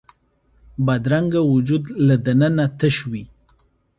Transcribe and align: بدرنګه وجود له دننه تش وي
بدرنګه 0.85 1.41
وجود 1.53 1.83
له 2.07 2.15
دننه 2.25 2.65
تش 2.79 2.95
وي 3.11 3.23